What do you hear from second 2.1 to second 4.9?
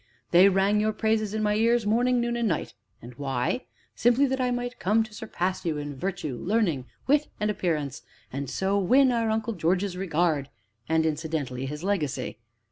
noon, and night. And why? simply that I might